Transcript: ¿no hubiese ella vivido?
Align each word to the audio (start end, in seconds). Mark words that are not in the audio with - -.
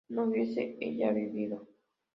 ¿no 0.09 0.23
hubiese 0.23 0.77
ella 0.79 1.11
vivido? 1.11 1.67